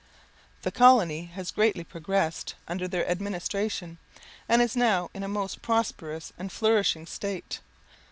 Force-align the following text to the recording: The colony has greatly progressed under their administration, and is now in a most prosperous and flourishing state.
The 0.63 0.71
colony 0.71 1.25
has 1.35 1.51
greatly 1.51 1.83
progressed 1.83 2.55
under 2.67 2.87
their 2.87 3.07
administration, 3.07 3.99
and 4.49 4.59
is 4.59 4.75
now 4.75 5.11
in 5.13 5.21
a 5.21 5.27
most 5.27 5.61
prosperous 5.61 6.33
and 6.39 6.51
flourishing 6.51 7.05
state. 7.05 7.59